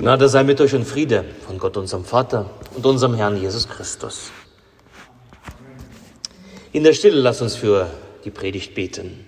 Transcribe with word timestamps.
Gnade 0.00 0.30
sei 0.30 0.44
mit 0.44 0.58
euch 0.62 0.74
und 0.74 0.86
Friede 0.86 1.26
von 1.46 1.58
Gott, 1.58 1.76
unserem 1.76 2.06
Vater 2.06 2.48
und 2.74 2.86
unserem 2.86 3.14
Herrn 3.16 3.36
Jesus 3.38 3.68
Christus. 3.68 4.30
In 6.72 6.84
der 6.84 6.94
Stille 6.94 7.20
lass 7.20 7.42
uns 7.42 7.54
für 7.54 7.90
die 8.24 8.30
Predigt 8.30 8.74
beten. 8.74 9.26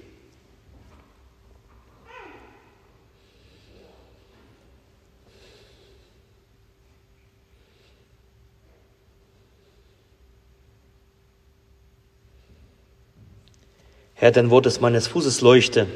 Herr, 14.14 14.30
dein 14.30 14.48
Wort 14.48 14.64
ist 14.64 14.80
meines 14.80 15.06
Fußes 15.06 15.42
Leuchte 15.42 15.86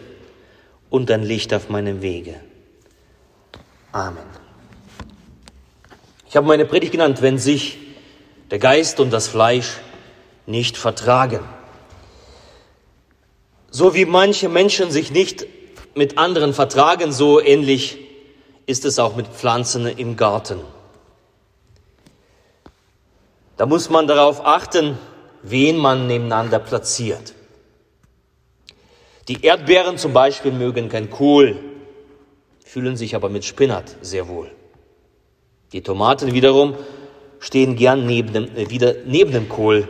und 0.90 1.08
dein 1.08 1.22
Licht 1.22 1.54
auf 1.54 1.70
meinem 1.70 2.02
Wege. 2.02 2.34
Amen. 3.92 4.45
Ich 6.36 6.38
habe 6.38 6.48
meine 6.48 6.66
Predigt 6.66 6.92
genannt, 6.92 7.22
wenn 7.22 7.38
sich 7.38 7.78
der 8.50 8.58
Geist 8.58 9.00
und 9.00 9.10
das 9.10 9.26
Fleisch 9.26 9.78
nicht 10.44 10.76
vertragen. 10.76 11.40
So 13.70 13.94
wie 13.94 14.04
manche 14.04 14.50
Menschen 14.50 14.90
sich 14.90 15.10
nicht 15.10 15.46
mit 15.94 16.18
anderen 16.18 16.52
vertragen, 16.52 17.10
so 17.10 17.40
ähnlich 17.40 17.96
ist 18.66 18.84
es 18.84 18.98
auch 18.98 19.16
mit 19.16 19.28
Pflanzen 19.28 19.86
im 19.86 20.18
Garten. 20.18 20.60
Da 23.56 23.64
muss 23.64 23.88
man 23.88 24.06
darauf 24.06 24.44
achten, 24.44 24.98
wen 25.42 25.78
man 25.78 26.06
nebeneinander 26.06 26.58
platziert. 26.58 27.32
Die 29.28 29.42
Erdbeeren 29.42 29.96
zum 29.96 30.12
Beispiel 30.12 30.52
mögen 30.52 30.90
kein 30.90 31.08
Kohl, 31.08 31.56
fühlen 32.62 32.98
sich 32.98 33.14
aber 33.14 33.30
mit 33.30 33.46
Spinat 33.46 33.96
sehr 34.02 34.28
wohl. 34.28 34.50
Die 35.72 35.82
Tomaten 35.82 36.32
wiederum 36.32 36.76
stehen 37.40 37.76
gern 37.76 38.06
neben 38.06 38.32
dem, 38.32 38.56
äh, 38.56 38.70
wieder 38.70 38.94
neben 39.04 39.32
dem 39.32 39.48
Kohl, 39.48 39.88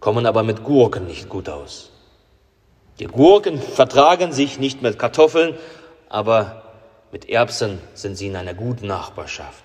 kommen 0.00 0.26
aber 0.26 0.42
mit 0.42 0.64
Gurken 0.64 1.06
nicht 1.06 1.28
gut 1.28 1.48
aus. 1.48 1.90
Die 2.98 3.06
Gurken 3.06 3.60
vertragen 3.60 4.32
sich 4.32 4.58
nicht 4.58 4.82
mit 4.82 4.98
Kartoffeln, 4.98 5.56
aber 6.08 6.62
mit 7.10 7.28
Erbsen 7.28 7.78
sind 7.94 8.16
sie 8.16 8.28
in 8.28 8.36
einer 8.36 8.54
guten 8.54 8.86
Nachbarschaft. 8.86 9.64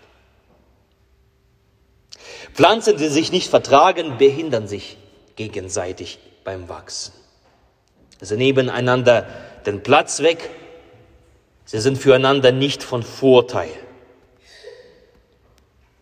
Pflanzen, 2.53 2.97
die 2.97 3.07
sich 3.07 3.31
nicht 3.31 3.49
vertragen, 3.49 4.17
behindern 4.17 4.67
sich 4.67 4.97
gegenseitig 5.35 6.19
beim 6.43 6.67
Wachsen. 6.69 7.13
Sie 8.19 8.35
nehmen 8.35 8.69
einander 8.69 9.27
den 9.65 9.83
Platz 9.83 10.21
weg. 10.21 10.49
Sie 11.65 11.79
sind 11.79 11.97
füreinander 11.97 12.51
nicht 12.51 12.81
von 12.81 13.03
Vorteil. 13.03 13.69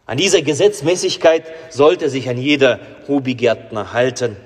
An 0.06 0.18
dieser 0.18 0.42
Gesetzmäßigkeit 0.42 1.46
sollte 1.70 2.10
sich 2.10 2.30
ein 2.30 2.38
jeder 2.38 2.80
Hobygärtner 3.08 3.92
halten, 3.94 4.38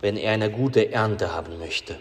wenn 0.00 0.16
er 0.16 0.32
eine 0.32 0.50
gute 0.50 0.92
Ernte 0.92 1.34
haben 1.34 1.58
möchte. 1.58 1.96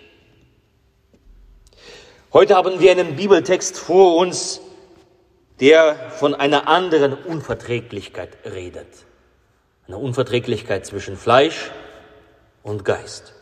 Heute 2.33 2.55
haben 2.55 2.79
wir 2.79 2.91
einen 2.91 3.15
Bibeltext 3.15 3.77
vor 3.77 4.17
uns, 4.17 4.61
der 5.59 5.95
von 6.11 6.33
einer 6.33 6.67
anderen 6.67 7.13
Unverträglichkeit 7.13 8.37
redet. 8.45 8.87
Eine 9.87 9.97
Unverträglichkeit 9.97 10.85
zwischen 10.85 11.17
Fleisch 11.17 11.71
und 12.63 12.85
Geist. 12.85 13.33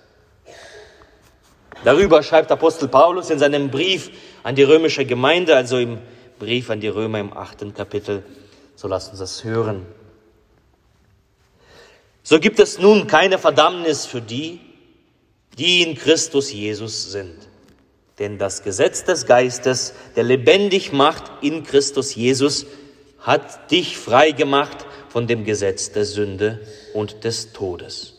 Darüber 1.84 2.24
schreibt 2.24 2.52
Apostel 2.52 2.88
Paulus 2.88 3.30
in 3.30 3.40
seinem 3.40 3.70
Brief 3.70 4.12
an 4.44 4.56
die 4.56 4.64
römische 4.64 5.06
Gemeinde, 5.06 5.56
also 5.56 5.78
im 5.78 6.00
Brief 6.40 6.70
an 6.70 6.80
die 6.80 6.88
Römer 6.88 7.20
im 7.20 7.32
achten 7.36 7.74
Kapitel. 7.74 8.24
So 8.80 8.88
lasst 8.88 9.10
uns 9.10 9.20
das 9.20 9.44
hören. 9.44 9.86
So 12.24 12.40
gibt 12.40 12.62
es 12.62 12.80
nun 12.80 13.08
keine 13.08 13.38
Verdammnis 13.38 14.06
für 14.06 14.22
die, 14.22 14.62
die 15.58 15.82
in 15.84 15.96
Christus 15.96 16.54
Jesus 16.54 17.12
sind. 17.12 17.36
Denn 18.20 18.38
das 18.38 18.64
Gesetz 18.64 19.04
des 19.04 19.26
Geistes, 19.26 19.94
der 20.16 20.24
lebendig 20.24 20.94
macht 20.94 21.30
in 21.42 21.66
Christus 21.66 22.16
Jesus, 22.16 22.68
hat 23.20 23.70
dich 23.70 23.98
frei 23.98 24.32
gemacht 24.32 24.86
von 25.10 25.28
dem 25.28 25.44
Gesetz 25.44 25.92
der 25.92 26.06
Sünde 26.06 26.66
und 26.94 27.26
des 27.26 27.52
Todes. 27.52 28.14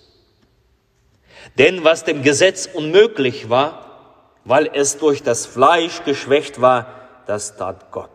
Denn 1.57 1.85
was 1.85 2.05
dem 2.05 2.23
Gesetz 2.23 2.69
unmöglich 2.71 3.49
war, 3.49 4.35
weil 4.45 4.69
es 4.75 4.99
durch 4.99 5.23
das 5.23 5.47
Fleisch 5.47 6.05
geschwächt 6.05 6.61
war, 6.61 7.09
das 7.27 7.57
tat 7.57 7.91
Gott. 7.93 8.11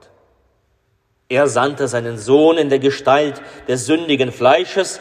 Er 1.28 1.47
sandte 1.47 1.88
seinen 1.88 2.18
Sohn 2.18 2.58
in 2.58 2.69
der 2.69 2.80
Gestalt 2.80 3.41
des 3.68 3.86
sündigen 3.86 4.31
Fleisches 4.31 5.00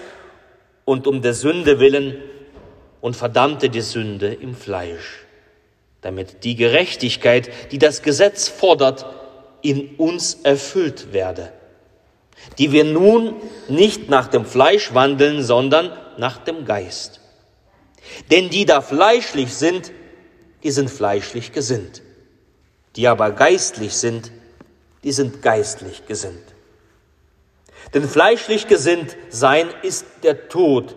und 0.85 1.07
um 1.07 1.21
der 1.21 1.35
Sünde 1.35 1.81
willen 1.81 2.17
und 3.01 3.17
verdammte 3.17 3.69
die 3.69 3.83
Sünde 3.83 4.33
im 4.33 4.55
Fleisch, 4.55 5.27
damit 6.01 6.45
die 6.45 6.57
Gerechtigkeit, 6.57 7.51
die 7.73 7.79
das 7.79 8.03
Gesetz 8.03 8.49
fordert, 8.49 9.05
in 9.61 9.97
uns 9.97 10.35
erfüllt 10.43 11.13
werde, 11.13 11.53
die 12.59 12.73
wir 12.73 12.85
nun 12.85 13.35
nicht 13.69 14.09
nach 14.09 14.29
dem 14.29 14.47
Fleisch 14.47 14.95
wandeln, 14.95 15.43
sondern 15.43 15.93
nach 16.17 16.39
dem 16.39 16.65
Geist. 16.65 17.21
Denn 18.31 18.51
die 18.51 18.65
da 18.65 18.81
fleischlich 18.81 19.55
sind, 19.55 19.93
die 20.63 20.71
sind 20.71 20.91
fleischlich 20.91 21.53
gesinnt. 21.53 22.03
Die 22.97 23.09
aber 23.09 23.33
geistlich 23.33 23.95
sind, 23.95 24.31
die 25.05 25.13
sind 25.13 25.43
geistlich 25.43 26.07
gesinnt. 26.07 26.43
Denn 27.93 28.09
fleischlich 28.09 28.67
gesinnt 28.67 29.17
sein 29.29 29.69
ist 29.83 30.07
der 30.23 30.49
Tod, 30.49 30.97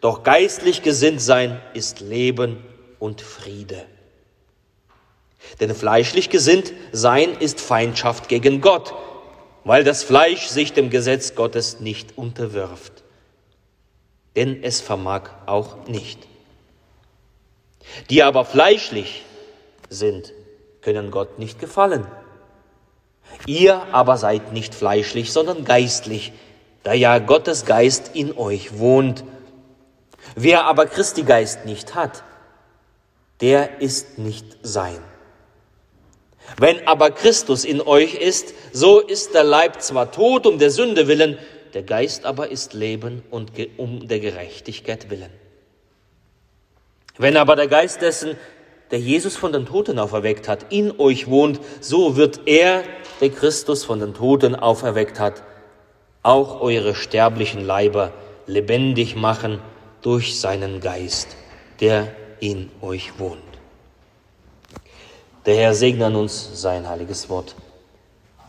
doch 0.00 0.22
geistlich 0.22 0.82
gesinnt 0.82 1.20
sein 1.20 1.60
ist 1.74 2.00
Leben 2.00 2.64
und 2.98 3.20
Friede. 3.20 3.84
Denn 5.60 5.74
fleischlich 5.74 6.30
gesinnt 6.30 6.72
sein 6.92 7.34
ist 7.34 7.60
Feindschaft 7.60 8.28
gegen 8.28 8.60
Gott, 8.60 8.94
weil 9.64 9.84
das 9.84 10.02
Fleisch 10.04 10.46
sich 10.46 10.72
dem 10.72 10.88
Gesetz 10.88 11.34
Gottes 11.34 11.80
nicht 11.80 12.16
unterwirft 12.16 13.02
denn 14.38 14.62
es 14.62 14.80
vermag 14.80 15.30
auch 15.46 15.88
nicht. 15.88 16.28
Die 18.08 18.22
aber 18.22 18.44
fleischlich 18.44 19.24
sind, 19.90 20.32
können 20.80 21.10
Gott 21.10 21.40
nicht 21.40 21.58
gefallen. 21.58 22.06
Ihr 23.46 23.82
aber 23.92 24.16
seid 24.16 24.52
nicht 24.52 24.74
fleischlich, 24.74 25.32
sondern 25.32 25.64
geistlich, 25.64 26.32
da 26.82 26.92
ja 26.92 27.18
Gottes 27.18 27.64
Geist 27.64 28.10
in 28.14 28.36
euch 28.36 28.78
wohnt. 28.78 29.24
Wer 30.34 30.64
aber 30.64 30.86
Christi 30.86 31.22
Geist 31.22 31.64
nicht 31.64 31.94
hat, 31.94 32.22
der 33.40 33.80
ist 33.80 34.18
nicht 34.18 34.44
sein. 34.62 34.98
Wenn 36.56 36.86
aber 36.86 37.10
Christus 37.10 37.64
in 37.64 37.80
euch 37.80 38.14
ist, 38.14 38.54
so 38.72 39.00
ist 39.00 39.34
der 39.34 39.44
Leib 39.44 39.82
zwar 39.82 40.10
tot 40.10 40.46
um 40.46 40.58
der 40.58 40.70
Sünde 40.70 41.06
willen, 41.06 41.38
der 41.74 41.82
Geist 41.82 42.24
aber 42.24 42.50
ist 42.50 42.72
Leben 42.72 43.22
und 43.30 43.52
um 43.76 44.08
der 44.08 44.20
Gerechtigkeit 44.20 45.10
willen. 45.10 45.30
Wenn 47.18 47.36
aber 47.36 47.56
der 47.56 47.68
Geist 47.68 48.00
dessen, 48.00 48.36
der 48.90 49.00
Jesus 49.00 49.36
von 49.36 49.52
den 49.52 49.66
Toten 49.66 49.98
auferweckt 49.98 50.48
hat, 50.48 50.72
in 50.72 50.98
euch 50.98 51.28
wohnt, 51.28 51.60
so 51.80 52.16
wird 52.16 52.40
er, 52.46 52.84
der 53.20 53.30
Christus 53.30 53.84
von 53.84 54.00
den 54.00 54.14
Toten 54.14 54.54
auferweckt 54.54 55.18
hat, 55.18 55.42
auch 56.22 56.60
eure 56.60 56.94
sterblichen 56.94 57.64
Leiber 57.64 58.12
lebendig 58.46 59.16
machen 59.16 59.60
durch 60.02 60.38
seinen 60.40 60.80
Geist, 60.80 61.36
der 61.80 62.14
in 62.40 62.70
euch 62.80 63.18
wohnt. 63.18 63.42
Der 65.46 65.56
Herr 65.56 65.74
segne 65.74 66.06
an 66.06 66.16
uns 66.16 66.60
sein 66.60 66.88
heiliges 66.88 67.28
Wort. 67.28 67.54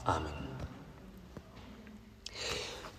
Amen. 0.06 0.40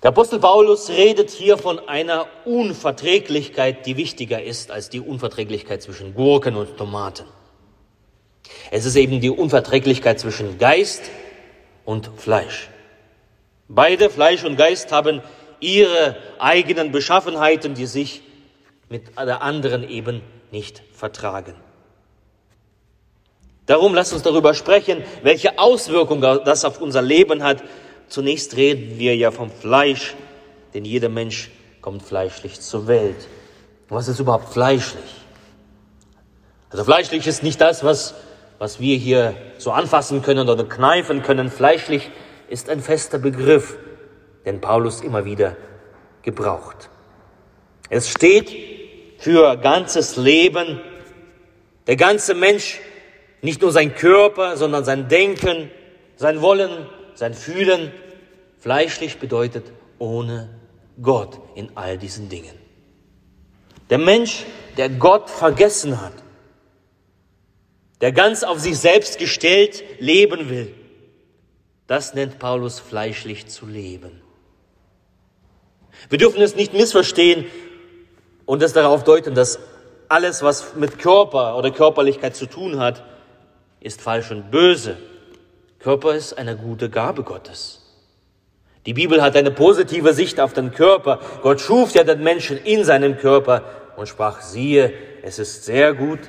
Der 0.02 0.08
Apostel 0.08 0.38
Paulus 0.38 0.88
redet 0.88 1.30
hier 1.30 1.58
von 1.58 1.78
einer 1.86 2.26
Unverträglichkeit, 2.46 3.84
die 3.84 3.98
wichtiger 3.98 4.42
ist 4.42 4.70
als 4.70 4.88
die 4.88 5.00
Unverträglichkeit 5.00 5.82
zwischen 5.82 6.14
Gurken 6.14 6.56
und 6.56 6.78
Tomaten. 6.78 7.26
Es 8.70 8.86
ist 8.86 8.96
eben 8.96 9.20
die 9.20 9.28
Unverträglichkeit 9.28 10.18
zwischen 10.18 10.56
Geist 10.58 11.02
und 11.84 12.10
Fleisch. 12.16 12.68
Beide, 13.68 14.10
Fleisch 14.10 14.44
und 14.44 14.56
Geist, 14.56 14.92
haben 14.92 15.22
ihre 15.60 16.16
eigenen 16.38 16.92
Beschaffenheiten, 16.92 17.74
die 17.74 17.86
sich 17.86 18.22
mit 18.88 19.16
der 19.16 19.42
anderen 19.42 19.88
eben 19.88 20.22
nicht 20.50 20.82
vertragen. 20.92 21.54
Darum 23.66 23.94
lasst 23.94 24.12
uns 24.12 24.22
darüber 24.22 24.54
sprechen, 24.54 25.04
welche 25.22 25.58
Auswirkungen 25.58 26.40
das 26.44 26.64
auf 26.64 26.80
unser 26.80 27.02
Leben 27.02 27.44
hat, 27.44 27.62
Zunächst 28.10 28.56
reden 28.56 28.98
wir 28.98 29.16
ja 29.16 29.30
vom 29.30 29.52
Fleisch, 29.52 30.16
denn 30.74 30.84
jeder 30.84 31.08
Mensch 31.08 31.48
kommt 31.80 32.02
fleischlich 32.02 32.60
zur 32.60 32.88
Welt. 32.88 33.28
Was 33.88 34.08
ist 34.08 34.18
überhaupt 34.18 34.52
fleischlich? 34.52 35.14
Also 36.70 36.84
fleischlich 36.84 37.24
ist 37.28 37.44
nicht 37.44 37.60
das, 37.60 37.84
was, 37.84 38.14
was 38.60 38.78
wir 38.78 38.98
hier 38.98 39.34
so 39.56 39.72
anfassen 39.72 40.20
können 40.20 40.50
oder 40.50 40.64
kneifen 40.64 41.22
können. 41.22 41.50
Fleischlich 41.50 42.10
ist 42.50 42.68
ein 42.68 42.80
fester 42.82 43.18
Begriff, 43.18 43.78
den 44.44 44.60
Paulus 44.60 45.00
immer 45.00 45.24
wieder 45.24 45.56
gebraucht. 46.20 46.90
Es 47.88 48.10
steht 48.10 48.54
für 49.16 49.56
ganzes 49.56 50.16
Leben. 50.16 50.78
Der 51.86 51.96
ganze 51.96 52.34
Mensch, 52.34 52.78
nicht 53.40 53.62
nur 53.62 53.72
sein 53.72 53.94
Körper, 53.94 54.58
sondern 54.58 54.84
sein 54.84 55.08
Denken, 55.08 55.70
sein 56.16 56.42
Wollen, 56.42 56.84
sein 57.14 57.32
Fühlen. 57.32 57.92
Fleischlich 58.58 59.18
bedeutet 59.18 59.72
ohne 59.98 60.50
Gott 61.00 61.40
in 61.54 61.70
all 61.76 61.96
diesen 61.96 62.28
Dingen. 62.28 62.56
Der 63.88 63.96
Mensch, 63.96 64.44
der 64.76 64.90
Gott 64.90 65.30
vergessen 65.30 66.02
hat, 66.02 66.12
der 68.00 68.12
ganz 68.12 68.42
auf 68.42 68.58
sich 68.58 68.78
selbst 68.78 69.18
gestellt 69.18 69.84
leben 69.98 70.48
will, 70.48 70.74
das 71.86 72.14
nennt 72.14 72.38
Paulus 72.38 72.78
fleischlich 72.78 73.48
zu 73.48 73.66
leben. 73.66 74.22
Wir 76.08 76.18
dürfen 76.18 76.40
es 76.40 76.54
nicht 76.54 76.72
missverstehen 76.72 77.46
und 78.46 78.62
es 78.62 78.72
darauf 78.72 79.04
deuten, 79.04 79.34
dass 79.34 79.58
alles, 80.08 80.42
was 80.42 80.74
mit 80.76 80.98
Körper 80.98 81.56
oder 81.56 81.70
Körperlichkeit 81.70 82.34
zu 82.34 82.46
tun 82.46 82.78
hat, 82.78 83.04
ist 83.80 84.00
falsch 84.00 84.30
und 84.30 84.50
böse. 84.50 84.96
Körper 85.78 86.14
ist 86.14 86.36
eine 86.36 86.56
gute 86.56 86.90
Gabe 86.90 87.22
Gottes. 87.22 87.80
Die 88.86 88.94
Bibel 88.94 89.22
hat 89.22 89.36
eine 89.36 89.50
positive 89.50 90.14
Sicht 90.14 90.40
auf 90.40 90.52
den 90.52 90.72
Körper. 90.72 91.20
Gott 91.42 91.60
schuf 91.60 91.92
ja 91.92 92.02
den 92.02 92.22
Menschen 92.22 92.56
in 92.58 92.84
seinem 92.84 93.18
Körper 93.18 93.64
und 93.96 94.08
sprach, 94.08 94.40
siehe, 94.40 94.92
es 95.22 95.38
ist 95.38 95.64
sehr 95.64 95.92
gut. 95.94 96.20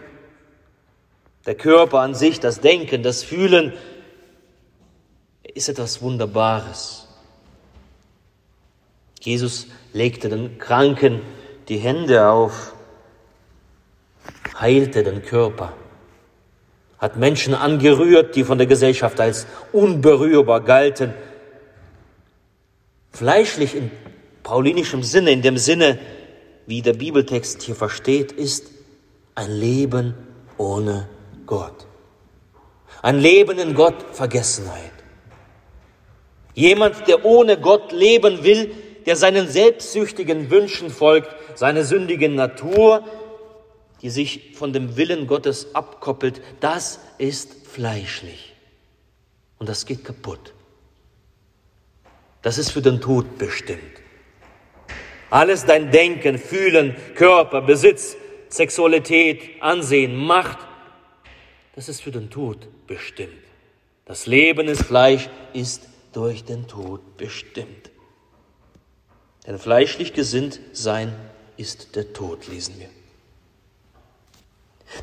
Der 1.45 1.55
Körper 1.55 1.99
an 1.99 2.13
sich, 2.13 2.39
das 2.39 2.61
Denken, 2.61 3.03
das 3.03 3.23
Fühlen, 3.23 3.73
ist 5.53 5.69
etwas 5.69 6.01
Wunderbares. 6.01 7.07
Jesus 9.19 9.67
legte 9.93 10.29
den 10.29 10.57
Kranken 10.57 11.21
die 11.67 11.77
Hände 11.77 12.27
auf, 12.27 12.73
heilte 14.59 15.03
den 15.03 15.23
Körper, 15.23 15.73
hat 16.97 17.17
Menschen 17.17 17.53
angerührt, 17.53 18.35
die 18.35 18.43
von 18.43 18.57
der 18.57 18.67
Gesellschaft 18.67 19.19
als 19.19 19.47
unberührbar 19.71 20.61
galten, 20.61 21.13
Fleischlich 23.11 23.75
in 23.75 23.91
paulinischem 24.41 25.03
Sinne, 25.03 25.31
in 25.31 25.41
dem 25.41 25.57
Sinne, 25.57 25.99
wie 26.65 26.81
der 26.81 26.93
Bibeltext 26.93 27.61
hier 27.61 27.75
versteht, 27.75 28.31
ist 28.31 28.67
ein 29.35 29.51
Leben 29.51 30.15
ohne 30.57 31.09
Gott. 31.51 31.85
Ein 33.01 33.19
Leben 33.19 33.59
in 33.59 33.75
Gott 33.75 34.05
Vergessenheit. 34.13 34.93
Jemand, 36.53 37.09
der 37.09 37.25
ohne 37.25 37.59
Gott 37.59 37.91
leben 37.91 38.45
will, 38.45 38.73
der 39.05 39.17
seinen 39.17 39.49
selbstsüchtigen 39.49 40.49
Wünschen 40.49 40.89
folgt, 40.89 41.27
seiner 41.55 41.83
sündigen 41.83 42.35
Natur, 42.35 43.03
die 44.01 44.09
sich 44.09 44.55
von 44.55 44.71
dem 44.71 44.95
Willen 44.95 45.27
Gottes 45.27 45.75
abkoppelt, 45.75 46.41
das 46.61 47.01
ist 47.17 47.67
fleischlich. 47.67 48.53
Und 49.59 49.67
das 49.67 49.85
geht 49.85 50.05
kaputt. 50.05 50.53
Das 52.43 52.57
ist 52.59 52.71
für 52.71 52.81
den 52.81 53.01
Tod 53.01 53.37
bestimmt. 53.37 53.99
Alles 55.29 55.65
dein 55.65 55.91
Denken, 55.91 56.37
Fühlen, 56.37 56.95
Körper, 57.15 57.61
Besitz, 57.61 58.15
Sexualität, 58.47 59.61
Ansehen, 59.61 60.15
Macht, 60.15 60.70
das 61.75 61.89
ist 61.89 62.01
für 62.01 62.11
den 62.11 62.29
Tod 62.29 62.67
bestimmt. 62.87 63.43
Das 64.05 64.25
Leben 64.25 64.67
des 64.67 64.81
Fleisch 64.81 65.29
ist 65.53 65.87
durch 66.13 66.43
den 66.43 66.67
Tod 66.67 67.17
bestimmt. 67.17 67.91
Denn 69.47 69.57
fleischlich 69.57 70.13
gesinnt 70.13 70.59
sein 70.73 71.15
ist 71.57 71.95
der 71.95 72.13
Tod, 72.13 72.47
lesen 72.47 72.75
wir. 72.79 72.89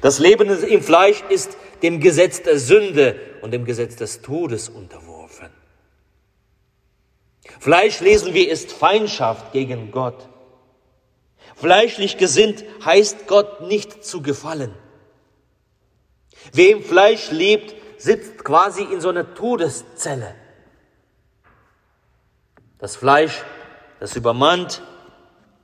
Das 0.03 0.19
Leben 0.19 0.49
im 0.49 0.82
Fleisch 0.82 1.23
ist 1.31 1.56
dem 1.82 2.00
Gesetz 2.00 2.43
der 2.43 2.59
Sünde 2.59 3.19
und 3.41 3.53
dem 3.53 3.65
Gesetz 3.65 3.97
des 3.97 4.20
Todes 4.20 4.69
unterworfen. 4.69 5.49
Fleisch, 7.59 8.00
lesen 8.00 8.35
wir, 8.35 8.50
ist 8.50 8.73
Feindschaft 8.73 9.53
gegen 9.53 9.91
Gott. 9.91 10.29
Fleischlich 11.56 12.19
gesinnt 12.19 12.65
heißt 12.85 13.26
Gott 13.26 13.62
nicht 13.62 14.05
zu 14.05 14.23
gefallen. 14.23 14.73
Wer 16.52 16.70
im 16.70 16.82
Fleisch 16.82 17.30
lebt, 17.30 17.74
sitzt 17.98 18.44
quasi 18.44 18.82
in 18.82 19.00
so 19.00 19.08
einer 19.08 19.34
Todeszelle. 19.34 20.34
Das 22.78 22.96
Fleisch, 22.96 23.42
das 24.00 24.14
übermannt, 24.16 24.82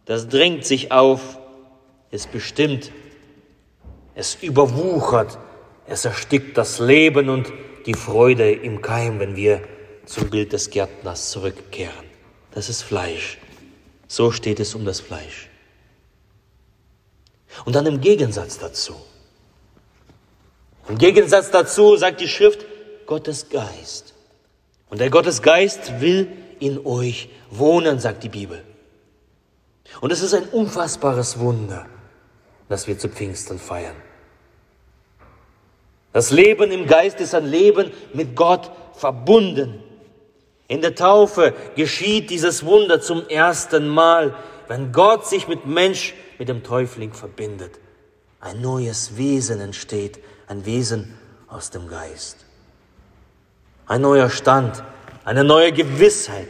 das 0.04 0.28
drängt 0.28 0.64
sich 0.64 0.90
auf, 0.90 1.38
es 2.10 2.26
bestimmt, 2.26 2.90
es 4.14 4.36
überwuchert, 4.42 5.38
es 5.86 6.04
erstickt 6.04 6.58
das 6.58 6.78
Leben 6.78 7.28
und 7.28 7.52
die 7.86 7.94
Freude 7.94 8.50
im 8.52 8.82
Keim, 8.82 9.20
wenn 9.20 9.36
wir 9.36 9.62
zum 10.06 10.30
Bild 10.30 10.52
des 10.52 10.70
Gärtners 10.70 11.30
zurückkehren. 11.30 12.04
Das 12.50 12.68
ist 12.68 12.82
Fleisch. 12.82 13.38
So 14.06 14.30
steht 14.30 14.60
es 14.60 14.74
um 14.74 14.84
das 14.84 15.00
Fleisch. 15.00 15.48
Und 17.64 17.74
dann 17.74 17.86
im 17.86 18.00
Gegensatz 18.00 18.58
dazu. 18.58 18.94
Im 20.88 20.98
Gegensatz 20.98 21.50
dazu 21.50 21.96
sagt 21.96 22.20
die 22.20 22.28
Schrift 22.28 22.64
Gottes 23.06 23.48
Geist. 23.48 24.14
Und 24.90 25.00
der 25.00 25.10
Gottes 25.10 25.42
Geist 25.42 26.00
will 26.00 26.28
in 26.60 26.84
euch 26.86 27.30
wohnen, 27.50 27.98
sagt 27.98 28.22
die 28.22 28.28
Bibel. 28.28 28.62
Und 30.00 30.12
es 30.12 30.22
ist 30.22 30.34
ein 30.34 30.44
unfassbares 30.44 31.38
Wunder, 31.38 31.86
das 32.68 32.86
wir 32.86 32.98
zu 32.98 33.08
Pfingsten 33.08 33.58
feiern. 33.58 33.96
Das 36.12 36.30
Leben 36.30 36.70
im 36.70 36.86
Geist 36.86 37.20
ist 37.20 37.34
ein 37.34 37.46
Leben 37.46 37.90
mit 38.12 38.36
Gott 38.36 38.70
verbunden. 38.94 39.82
In 40.68 40.80
der 40.80 40.94
Taufe 40.94 41.54
geschieht 41.76 42.30
dieses 42.30 42.64
Wunder 42.64 43.00
zum 43.00 43.26
ersten 43.28 43.88
Mal, 43.88 44.34
wenn 44.68 44.92
Gott 44.92 45.26
sich 45.26 45.48
mit 45.48 45.66
Mensch, 45.66 46.14
mit 46.38 46.48
dem 46.48 46.62
Täufling 46.62 47.12
verbindet. 47.12 47.80
Ein 48.40 48.60
neues 48.60 49.16
Wesen 49.16 49.60
entsteht, 49.60 50.20
ein 50.46 50.64
Wesen 50.66 51.16
aus 51.48 51.70
dem 51.70 51.88
Geist. 51.88 52.38
Ein 53.86 54.02
neuer 54.02 54.30
Stand, 54.30 54.82
eine 55.24 55.44
neue 55.44 55.72
Gewissheit. 55.72 56.48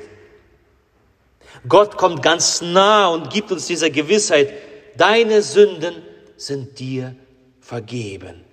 Gott 1.68 1.96
kommt 1.96 2.22
ganz 2.22 2.60
nah 2.60 3.08
und 3.08 3.30
gibt 3.30 3.50
uns 3.50 3.66
diese 3.66 3.90
Gewissheit, 3.90 4.52
deine 4.96 5.42
Sünden 5.42 6.02
sind 6.36 6.78
dir 6.78 7.16
vergeben. 7.60 8.44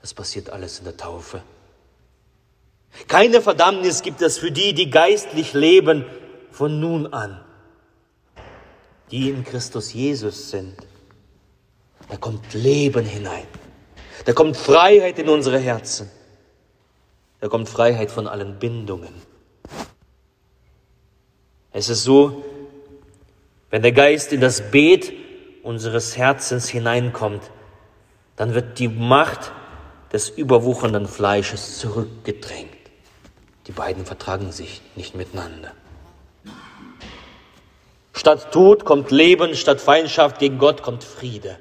Das 0.00 0.14
passiert 0.14 0.50
alles 0.50 0.78
in 0.78 0.84
der 0.84 0.96
Taufe. 0.96 1.42
Keine 3.08 3.40
Verdammnis 3.40 4.02
gibt 4.02 4.20
es 4.20 4.38
für 4.38 4.50
die, 4.50 4.74
die 4.74 4.90
geistlich 4.90 5.54
leben 5.54 6.04
von 6.50 6.80
nun 6.80 7.06
an, 7.12 7.42
die 9.10 9.30
in 9.30 9.44
Christus 9.44 9.92
Jesus 9.92 10.50
sind. 10.50 10.76
Da 12.10 12.16
kommt 12.16 12.52
Leben 12.52 13.06
hinein. 13.06 13.46
Da 14.24 14.32
kommt 14.32 14.56
Freiheit 14.56 15.18
in 15.18 15.28
unsere 15.28 15.58
Herzen. 15.58 16.10
Da 17.40 17.48
kommt 17.48 17.68
Freiheit 17.68 18.10
von 18.10 18.28
allen 18.28 18.58
Bindungen. 18.58 19.12
Es 21.72 21.88
ist 21.88 22.04
so, 22.04 22.44
wenn 23.70 23.82
der 23.82 23.92
Geist 23.92 24.32
in 24.32 24.40
das 24.40 24.70
Beet 24.70 25.12
unseres 25.62 26.16
Herzens 26.16 26.68
hineinkommt, 26.68 27.42
dann 28.36 28.54
wird 28.54 28.78
die 28.78 28.88
Macht 28.88 29.52
des 30.12 30.28
überwuchernden 30.28 31.08
Fleisches 31.08 31.78
zurückgedrängt. 31.78 32.70
Die 33.66 33.72
beiden 33.72 34.04
vertragen 34.04 34.52
sich 34.52 34.82
nicht 34.94 35.14
miteinander. 35.14 35.72
Statt 38.12 38.52
Tod 38.52 38.84
kommt 38.84 39.10
Leben, 39.10 39.54
statt 39.54 39.80
Feindschaft 39.80 40.38
gegen 40.38 40.58
Gott 40.58 40.82
kommt 40.82 41.02
Friede. 41.02 41.58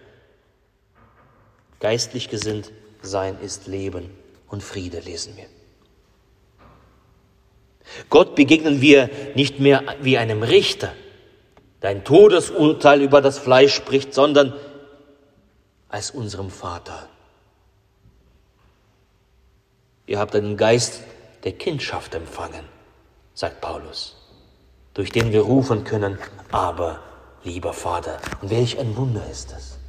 Geistlich 1.81 2.29
gesinnt 2.29 2.71
sein 3.01 3.39
ist 3.41 3.65
Leben 3.65 4.11
und 4.47 4.61
Friede, 4.61 5.00
lesen 5.00 5.35
wir. 5.35 5.47
Gott 8.09 8.35
begegnen 8.35 8.81
wir 8.81 9.09
nicht 9.33 9.59
mehr 9.59 9.83
wie 10.01 10.17
einem 10.19 10.43
Richter, 10.43 10.93
der 11.81 11.89
ein 11.89 12.03
Todesurteil 12.05 13.01
über 13.01 13.21
das 13.21 13.39
Fleisch 13.39 13.73
spricht, 13.73 14.13
sondern 14.13 14.53
als 15.89 16.11
unserem 16.11 16.51
Vater. 16.51 17.09
Ihr 20.05 20.19
habt 20.19 20.35
einen 20.35 20.57
Geist 20.57 21.01
der 21.43 21.53
Kindschaft 21.53 22.13
empfangen, 22.13 22.65
sagt 23.33 23.59
Paulus, 23.59 24.15
durch 24.93 25.11
den 25.11 25.31
wir 25.31 25.41
rufen 25.41 25.83
können, 25.83 26.19
aber 26.51 27.00
lieber 27.43 27.73
Vater. 27.73 28.19
Und 28.41 28.51
welch 28.51 28.77
ein 28.77 28.95
Wunder 28.95 29.23
ist 29.31 29.51
das, 29.51 29.79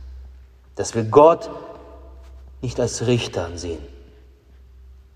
dass 0.75 0.95
wir 0.95 1.05
Gott 1.05 1.51
nicht 2.63 2.81
als 2.81 3.07
Richter 3.07 3.45
ansehen, 3.45 3.83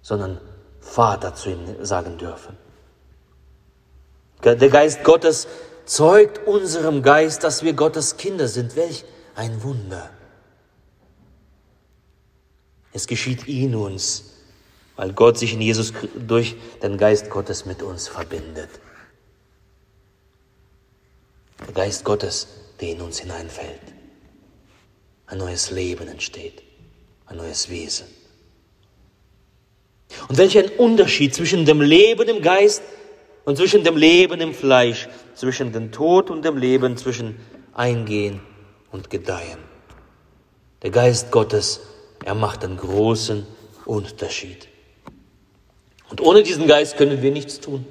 sondern 0.02 0.40
Vater 0.80 1.34
zu 1.34 1.50
ihm 1.50 1.84
sagen 1.84 2.18
dürfen. 2.18 2.56
Der 4.44 4.56
Geist 4.68 5.02
Gottes 5.02 5.48
zeugt 5.86 6.46
unserem 6.46 7.02
Geist, 7.02 7.42
dass 7.42 7.62
wir 7.62 7.72
Gottes 7.72 8.16
Kinder 8.16 8.48
sind. 8.48 8.76
Welch 8.76 9.04
ein 9.34 9.62
Wunder. 9.62 10.10
Es 12.92 13.06
geschieht 13.06 13.46
in 13.48 13.74
uns, 13.74 14.24
weil 14.96 15.12
Gott 15.12 15.38
sich 15.38 15.52
in 15.52 15.60
Jesus 15.60 15.92
durch 16.26 16.56
den 16.82 16.96
Geist 16.96 17.30
Gottes 17.30 17.66
mit 17.66 17.82
uns 17.82 18.08
verbindet. 18.08 18.70
Der 21.66 21.74
Geist 21.74 22.04
Gottes, 22.04 22.48
der 22.80 22.90
in 22.90 23.00
uns 23.00 23.18
hineinfällt. 23.18 23.80
Ein 25.26 25.38
neues 25.38 25.70
Leben 25.70 26.08
entsteht, 26.08 26.62
ein 27.26 27.36
neues 27.36 27.68
Wesen. 27.68 28.06
Und 30.28 30.38
welch 30.38 30.56
ein 30.58 30.68
Unterschied 30.70 31.34
zwischen 31.34 31.64
dem 31.64 31.80
Leben 31.80 32.28
im 32.28 32.40
Geist 32.42 32.82
und 33.44 33.56
zwischen 33.56 33.84
dem 33.84 33.96
Leben 33.96 34.40
im 34.40 34.54
Fleisch, 34.54 35.08
zwischen 35.34 35.72
dem 35.72 35.92
Tod 35.92 36.30
und 36.30 36.44
dem 36.44 36.56
Leben, 36.56 36.96
zwischen 36.96 37.36
Eingehen 37.74 38.40
und 38.90 39.10
Gedeihen. 39.10 39.58
Der 40.82 40.90
Geist 40.90 41.30
Gottes, 41.30 41.80
er 42.24 42.34
macht 42.34 42.64
einen 42.64 42.76
großen 42.76 43.46
Unterschied. 43.84 44.68
Und 46.08 46.20
ohne 46.20 46.42
diesen 46.42 46.66
Geist 46.66 46.96
können 46.96 47.22
wir 47.22 47.32
nichts 47.32 47.60
tun. 47.60 47.84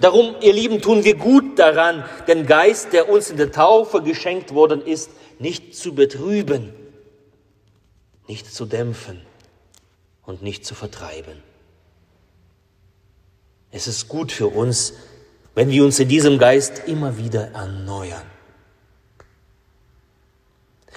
Darum, 0.00 0.36
ihr 0.40 0.52
Lieben, 0.52 0.80
tun 0.80 1.04
wir 1.04 1.16
gut 1.16 1.58
daran, 1.58 2.04
den 2.28 2.46
Geist, 2.46 2.92
der 2.92 3.08
uns 3.08 3.30
in 3.30 3.36
der 3.36 3.50
Taufe 3.50 4.02
geschenkt 4.02 4.54
worden 4.54 4.82
ist, 4.82 5.10
nicht 5.38 5.74
zu 5.74 5.94
betrüben, 5.94 6.72
nicht 8.32 8.50
zu 8.50 8.64
dämpfen 8.64 9.20
und 10.24 10.40
nicht 10.40 10.64
zu 10.64 10.74
vertreiben. 10.74 11.42
Es 13.70 13.86
ist 13.86 14.08
gut 14.08 14.32
für 14.32 14.46
uns, 14.46 14.94
wenn 15.54 15.68
wir 15.68 15.84
uns 15.84 15.98
in 15.98 16.08
diesem 16.08 16.38
Geist 16.38 16.84
immer 16.86 17.18
wieder 17.18 17.48
erneuern. 17.52 18.22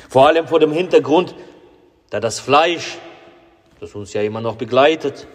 Vor 0.07 0.27
allem 0.27 0.47
vor 0.47 0.61
dem 0.61 0.71
Hintergrund, 0.71 1.35
da 2.09 2.21
das 2.21 2.39
Fleisch, 2.39 2.97
das 3.81 3.95
uns 3.95 4.13
ja 4.13 4.21
immer 4.21 4.39
noch 4.39 4.55
begleitet, 4.55 5.27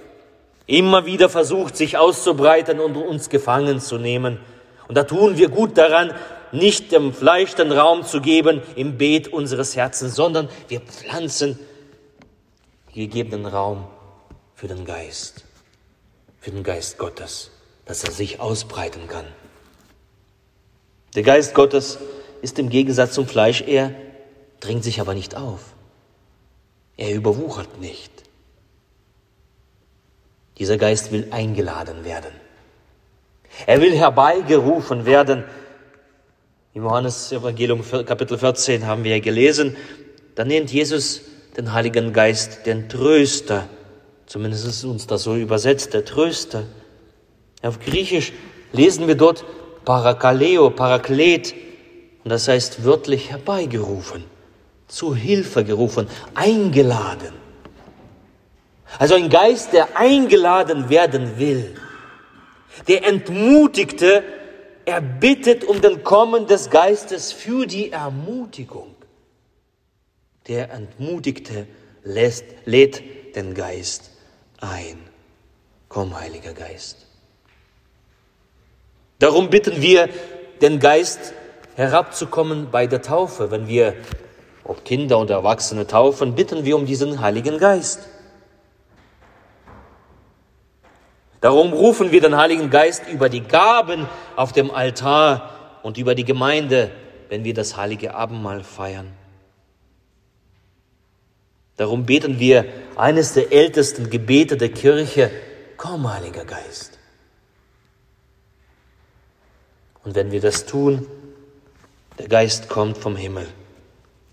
immer 0.64 1.04
wieder 1.04 1.28
versucht, 1.28 1.76
sich 1.76 1.98
auszubreiten 1.98 2.80
und 2.80 2.96
uns 2.96 3.28
gefangen 3.28 3.78
zu 3.78 3.98
nehmen. 3.98 4.40
Und 4.88 4.94
da 4.94 5.02
tun 5.02 5.36
wir 5.36 5.50
gut 5.50 5.76
daran, 5.76 6.14
nicht 6.50 6.92
dem 6.92 7.12
Fleisch 7.12 7.54
den 7.56 7.70
Raum 7.72 8.04
zu 8.04 8.22
geben 8.22 8.62
im 8.74 8.96
Beet 8.96 9.28
unseres 9.28 9.76
Herzens, 9.76 10.14
sondern 10.14 10.48
wir 10.68 10.80
pflanzen 10.80 11.58
gegebenen 12.92 13.46
Raum 13.46 13.86
für 14.54 14.68
den 14.68 14.84
Geist 14.84 15.44
für 16.40 16.50
den 16.50 16.62
Geist 16.62 16.98
Gottes, 16.98 17.50
dass 17.84 18.02
er 18.02 18.10
sich 18.10 18.40
ausbreiten 18.40 19.06
kann. 19.08 19.26
Der 21.14 21.22
Geist 21.22 21.54
Gottes 21.54 21.98
ist 22.40 22.58
im 22.58 22.70
Gegensatz 22.70 23.12
zum 23.12 23.28
Fleisch, 23.28 23.62
er 23.66 23.92
dringt 24.60 24.82
sich 24.82 25.00
aber 25.00 25.14
nicht 25.14 25.36
auf. 25.36 25.74
Er 26.96 27.14
überwuchert 27.14 27.80
nicht. 27.80 28.10
Dieser 30.58 30.78
Geist 30.78 31.12
will 31.12 31.28
eingeladen 31.30 32.04
werden. 32.04 32.32
Er 33.66 33.80
will 33.80 33.94
herbeigerufen 33.94 35.04
werden. 35.04 35.44
Im 36.72 36.84
Johannes 36.84 37.32
Evangelium 37.32 37.82
Kapitel 37.82 38.38
14 38.38 38.86
haben 38.86 39.04
wir 39.04 39.20
gelesen, 39.20 39.76
da 40.36 40.44
nennt 40.44 40.70
Jesus 40.70 41.22
den 41.56 41.72
Heiligen 41.72 42.12
Geist 42.12 42.66
den 42.66 42.88
Tröster. 42.88 43.68
Zumindest 44.26 44.66
ist 44.66 44.84
uns 44.84 45.06
das 45.06 45.24
so 45.24 45.34
übersetzt, 45.34 45.94
der 45.94 46.04
Tröster. 46.04 46.64
Auf 47.62 47.80
Griechisch 47.80 48.32
lesen 48.72 49.08
wir 49.08 49.16
dort 49.16 49.44
Parakaleo, 49.84 50.70
Paraklet. 50.70 51.54
Und 52.22 52.30
das 52.30 52.48
heißt 52.48 52.84
wörtlich 52.84 53.30
herbeigerufen, 53.30 54.24
zu 54.86 55.14
Hilfe 55.14 55.64
gerufen, 55.64 56.08
eingeladen. 56.34 57.32
Also 58.98 59.14
ein 59.14 59.30
Geist, 59.30 59.72
der 59.72 59.96
eingeladen 59.96 60.90
werden 60.90 61.38
will. 61.38 61.74
Der 62.88 63.06
Entmutigte, 63.06 64.22
er 64.84 65.00
bittet 65.00 65.64
um 65.64 65.80
den 65.80 66.02
Kommen 66.04 66.46
des 66.46 66.70
Geistes 66.70 67.32
für 67.32 67.66
die 67.66 67.92
Ermutigung. 67.92 68.94
Der 70.50 70.72
Entmutigte 70.72 71.68
lässt, 72.02 72.44
lädt 72.64 73.36
den 73.36 73.54
Geist 73.54 74.10
ein. 74.60 74.98
Komm, 75.88 76.18
Heiliger 76.18 76.54
Geist. 76.54 77.06
Darum 79.20 79.48
bitten 79.48 79.80
wir 79.80 80.08
den 80.60 80.80
Geist 80.80 81.34
herabzukommen 81.76 82.68
bei 82.72 82.88
der 82.88 83.00
Taufe. 83.00 83.52
Wenn 83.52 83.68
wir, 83.68 83.94
ob 84.64 84.84
Kinder 84.84 85.20
oder 85.20 85.36
Erwachsene 85.36 85.86
taufen, 85.86 86.34
bitten 86.34 86.64
wir 86.64 86.74
um 86.74 86.84
diesen 86.84 87.20
Heiligen 87.20 87.58
Geist. 87.58 88.08
Darum 91.40 91.72
rufen 91.72 92.10
wir 92.10 92.20
den 92.20 92.36
Heiligen 92.36 92.70
Geist 92.70 93.04
über 93.06 93.28
die 93.28 93.42
Gaben 93.42 94.08
auf 94.34 94.50
dem 94.50 94.72
Altar 94.72 95.78
und 95.84 95.96
über 95.96 96.16
die 96.16 96.24
Gemeinde, 96.24 96.90
wenn 97.28 97.44
wir 97.44 97.54
das 97.54 97.76
heilige 97.76 98.16
Abendmahl 98.16 98.64
feiern. 98.64 99.19
Darum 101.80 102.04
beten 102.04 102.38
wir 102.38 102.66
eines 102.94 103.32
der 103.32 103.52
ältesten 103.52 104.10
Gebete 104.10 104.58
der 104.58 104.68
Kirche, 104.68 105.30
komm, 105.78 106.12
Heiliger 106.12 106.44
Geist. 106.44 106.98
Und 110.04 110.14
wenn 110.14 110.30
wir 110.30 110.42
das 110.42 110.66
tun, 110.66 111.06
der 112.18 112.28
Geist 112.28 112.68
kommt 112.68 112.98
vom 112.98 113.16
Himmel 113.16 113.46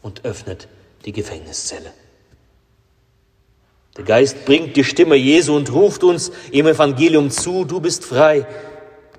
und 0.01 0.25
öffnet 0.25 0.67
die 1.05 1.13
Gefängniszelle. 1.13 1.93
Der 3.95 4.03
Geist 4.03 4.43
bringt 4.43 4.75
die 4.75 4.83
Stimme 4.83 5.15
Jesu 5.15 5.55
und 5.55 5.71
ruft 5.71 6.03
uns 6.03 6.33
im 6.51 6.67
Evangelium 6.67 7.31
zu, 7.31 7.63
du 7.63 7.79
bist 7.79 8.03
frei, 8.03 8.45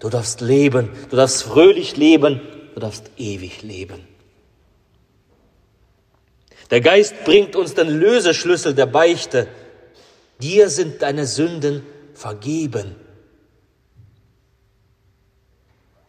du 0.00 0.11
darfst 0.11 0.42
leben, 0.42 0.90
du 1.08 1.16
darfst 1.16 1.44
fröhlich 1.44 1.97
leben, 1.97 2.42
du 2.75 2.80
darfst 2.80 3.11
ewig 3.16 3.62
leben. 3.62 4.17
Der 6.70 6.80
Geist 6.80 7.25
bringt 7.25 7.56
uns 7.56 7.75
den 7.75 7.88
Löseschlüssel 7.88 8.75
der 8.75 8.87
Beichte. 8.87 9.48
Dir 10.40 10.68
sind 10.68 11.02
deine 11.02 11.26
Sünden 11.26 11.82
vergeben. 12.14 12.94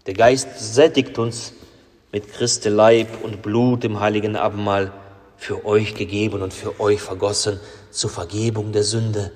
Der 0.05 0.13
Geist 0.13 0.59
sättigt 0.59 1.17
uns 1.17 1.53
mit 2.11 2.31
Christi 2.33 2.69
Leib 2.69 3.23
und 3.23 3.41
Blut 3.41 3.83
im 3.83 3.99
heiligen 3.99 4.35
Abendmahl 4.35 4.91
für 5.37 5.65
euch 5.65 5.95
gegeben 5.95 6.41
und 6.41 6.53
für 6.53 6.79
euch 6.79 7.01
vergossen 7.01 7.59
zur 7.91 8.09
Vergebung 8.09 8.71
der 8.71 8.83
Sünde. 8.83 9.31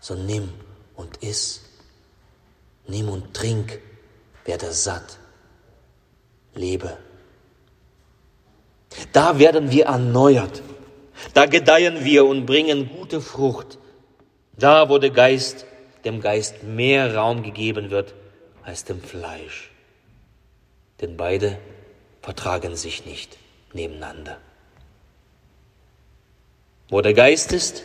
So 0.00 0.14
nimm 0.14 0.52
und 0.94 1.22
iss, 1.22 1.62
nimm 2.86 3.08
und 3.08 3.34
trink, 3.34 3.80
werde 4.44 4.72
satt, 4.72 5.18
lebe. 6.54 6.96
Da 9.12 9.38
werden 9.38 9.70
wir 9.70 9.86
erneuert. 9.86 10.62
Da 11.34 11.46
gedeihen 11.46 12.04
wir 12.04 12.26
und 12.26 12.46
bringen 12.46 12.88
gute 12.88 13.20
Frucht. 13.20 13.78
Da, 14.58 14.88
wo 14.88 14.98
der 14.98 15.10
Geist, 15.10 15.66
dem 16.04 16.20
Geist 16.20 16.62
mehr 16.62 17.14
Raum 17.14 17.42
gegeben 17.42 17.90
wird 17.90 18.14
als 18.62 18.84
dem 18.84 19.02
Fleisch. 19.02 19.70
Denn 21.00 21.16
beide 21.16 21.58
vertragen 22.22 22.74
sich 22.76 23.04
nicht 23.04 23.36
nebeneinander. 23.72 24.38
Wo 26.88 27.00
der 27.00 27.14
Geist 27.14 27.52
ist, 27.52 27.82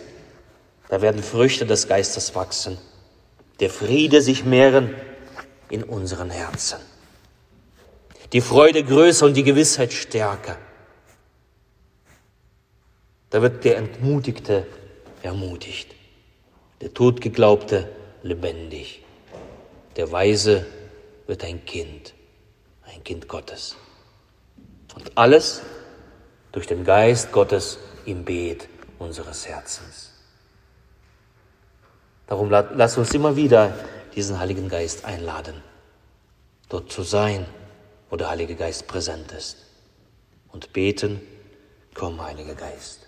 da 0.89 1.01
werden 1.01 1.23
Früchte 1.23 1.65
des 1.65 1.87
Geistes 1.87 2.35
wachsen, 2.35 2.77
der 3.59 3.69
Friede 3.69 4.21
sich 4.21 4.43
mehren 4.45 4.93
in 5.69 5.83
unseren 5.83 6.29
Herzen, 6.29 6.79
die 8.33 8.41
Freude 8.41 8.83
größer 8.83 9.25
und 9.25 9.35
die 9.35 9.43
Gewissheit 9.43 9.93
stärker. 9.93 10.57
Da 13.31 13.41
wird 13.41 13.63
der 13.63 13.77
Entmutigte 13.77 14.67
ermutigt, 15.23 15.95
der 16.81 16.93
Todgeglaubte 16.93 17.89
lebendig, 18.23 19.03
der 19.95 20.11
Weise 20.11 20.65
wird 21.27 21.45
ein 21.45 21.63
Kind, 21.63 22.13
ein 22.83 23.01
Kind 23.05 23.29
Gottes. 23.29 23.77
Und 24.95 25.17
alles 25.17 25.61
durch 26.51 26.67
den 26.67 26.83
Geist 26.83 27.31
Gottes 27.31 27.79
im 28.05 28.25
Beet 28.25 28.67
unseres 28.99 29.47
Herzens. 29.47 30.11
Darum 32.27 32.49
lass 32.49 32.97
uns 32.97 33.13
immer 33.13 33.37
wieder 33.37 33.73
diesen 34.13 34.39
Heiligen 34.39 34.67
Geist 34.67 35.05
einladen, 35.05 35.55
dort 36.67 36.91
zu 36.91 37.03
sein, 37.03 37.45
wo 38.09 38.17
der 38.17 38.29
Heilige 38.29 38.55
Geist 38.55 38.87
präsent 38.87 39.31
ist 39.31 39.55
und 40.51 40.73
beten, 40.73 41.21
komm, 41.93 42.21
Heiliger 42.21 42.55
Geist 42.55 43.07